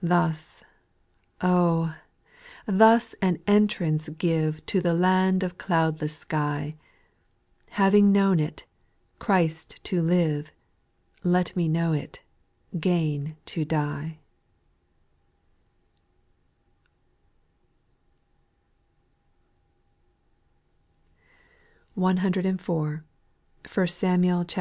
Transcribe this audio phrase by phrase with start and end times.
[0.00, 0.08] 6.
[0.08, 0.64] Thus,
[1.42, 1.94] oh!
[2.64, 6.72] thus an entrance give To the land of cloudless sky;
[7.72, 8.64] Having known it
[9.20, 10.50] Chriat to live,"
[11.24, 12.22] Let me know it"
[12.80, 14.16] gain to die/'
[21.92, 23.04] 1 04.
[23.74, 24.56] 1 Samuel iii.